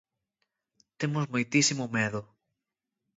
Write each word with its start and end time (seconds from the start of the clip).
Temos 0.99 1.31
moitísimo 1.33 1.83
medo... 1.97 2.19